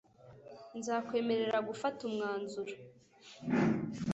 [0.77, 2.73] nzakwemerera gufata umwanzuro